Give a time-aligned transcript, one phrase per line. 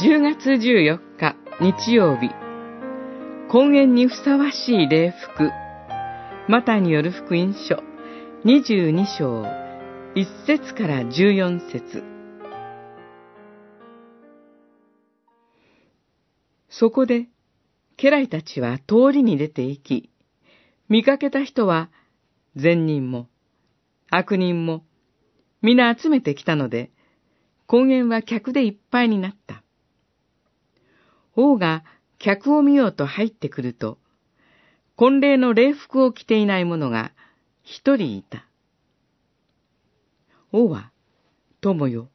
[0.00, 2.30] 10月14日日曜日、
[3.52, 5.50] 根源にふさわしい礼服、
[6.46, 7.82] マタによる福音書。
[8.44, 9.42] 22章。
[10.14, 12.04] 1節から14節。
[16.68, 17.26] そこで、
[17.96, 20.10] 家来たちは通りに出て行き、
[20.88, 21.90] 見かけた人は
[22.54, 23.26] 善人も
[24.10, 24.84] 悪人も
[25.60, 26.92] 皆集めてきたので、
[27.68, 29.64] 根源は客でいっぱいになった。
[31.40, 31.84] 王が
[32.18, 33.96] 客を見ようと入ってくると、
[34.96, 37.12] 婚礼の礼服を着ていない者が
[37.62, 38.44] 一人いた。
[40.50, 40.90] 王は、
[41.60, 42.08] 友よ、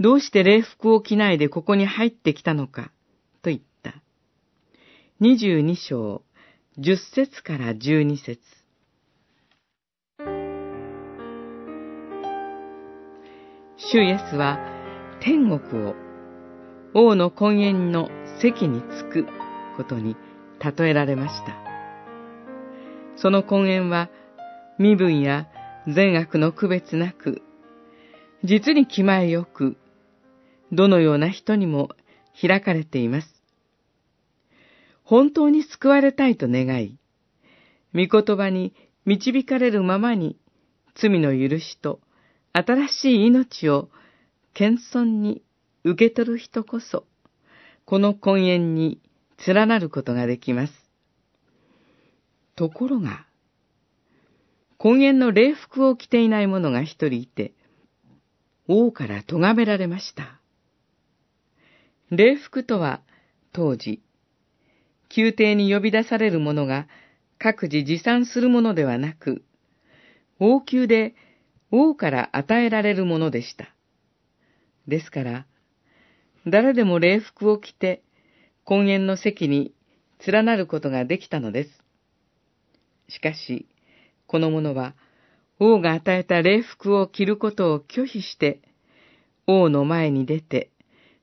[0.00, 2.90] どうして礼服を着ないでここに入ってきたのか、
[3.42, 3.94] と言った。
[5.20, 6.22] 二十二章、
[6.78, 8.40] 十節から十二節。
[13.76, 14.58] 主イエスは
[15.20, 15.94] 天国を
[16.92, 19.26] 王の根源の席に着く
[19.76, 20.16] ことに
[20.60, 21.56] 例えられました。
[23.16, 24.10] その根源は
[24.78, 25.48] 身分や
[25.86, 27.42] 善悪の区別なく、
[28.44, 29.76] 実に気前よく、
[30.70, 31.88] どのような人にも
[32.40, 33.42] 開かれています。
[35.02, 36.98] 本当に救われたいと願い、
[37.94, 38.74] 御言葉に
[39.06, 40.36] 導かれるままに
[40.94, 42.00] 罪の許しと
[42.52, 43.88] 新しい命を
[44.52, 45.42] 謙遜に
[45.84, 47.04] 受け取る人こそ、
[47.88, 49.00] この根源に
[49.46, 50.74] 連なることができます。
[52.54, 53.24] ところが、
[54.78, 57.54] 根源の礼服を着ていない者が一人いて、
[58.66, 60.38] 王から咎められました。
[62.10, 63.00] 礼服とは、
[63.54, 64.02] 当時、
[65.16, 66.88] 宮廷に呼び出される者が
[67.38, 69.42] 各自持参するものではなく、
[70.38, 71.14] 王宮で
[71.70, 73.74] 王から与えられるものでした。
[74.86, 75.46] ですから、
[76.50, 78.02] 誰でも礼服を着て、
[78.68, 79.72] 根源の席に
[80.26, 81.70] 連なることができたのです。
[83.08, 83.66] しかし、
[84.26, 84.94] この者は、
[85.58, 88.60] 王が与えた礼服を着ることを拒否して、
[89.46, 90.70] 王の前に出て、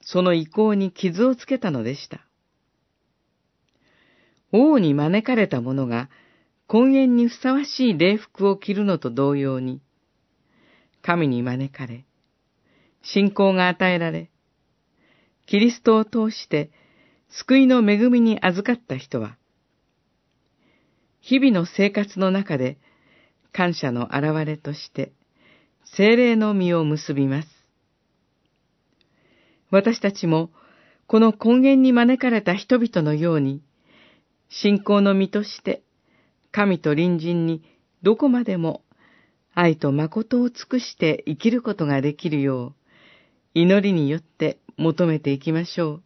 [0.00, 2.26] その意向に傷をつけたのでした。
[4.52, 6.08] 王に招かれた者が、
[6.72, 9.82] 根源にふさわしい礼服を着るのと同様に、
[11.02, 12.04] 神に招かれ、
[13.02, 14.30] 信仰が与えられ、
[15.46, 16.70] キリストを通して
[17.28, 19.36] 救いの恵みに預かった人は、
[21.20, 22.78] 日々の生活の中で
[23.52, 25.12] 感謝の表れとして、
[25.96, 27.48] 精霊の実を結びます。
[29.70, 30.50] 私たちも、
[31.06, 33.62] この根源に招かれた人々のように、
[34.48, 35.82] 信仰の実として、
[36.52, 37.62] 神と隣人に
[38.02, 38.82] どこまでも
[39.54, 42.74] 愛と誠を尽くして生きることができるよう、
[43.54, 46.03] 祈りによって求めていきましょう。